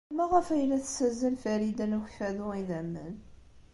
[0.17, 3.15] Maɣef ay la tessazzal Farida n Ukeffadu idammen?